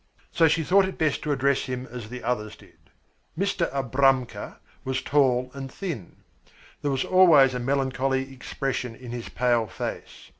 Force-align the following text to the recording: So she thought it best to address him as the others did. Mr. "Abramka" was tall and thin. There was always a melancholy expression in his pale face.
So 0.31 0.47
she 0.47 0.63
thought 0.63 0.85
it 0.87 0.97
best 0.97 1.21
to 1.21 1.31
address 1.31 1.65
him 1.67 1.87
as 1.91 2.09
the 2.09 2.23
others 2.23 2.55
did. 2.55 2.89
Mr. 3.37 3.71
"Abramka" 3.71 4.57
was 4.83 4.99
tall 5.03 5.51
and 5.53 5.71
thin. 5.71 6.15
There 6.81 6.89
was 6.89 7.05
always 7.05 7.53
a 7.53 7.59
melancholy 7.59 8.33
expression 8.33 8.95
in 8.95 9.11
his 9.11 9.29
pale 9.29 9.67
face. 9.67 10.29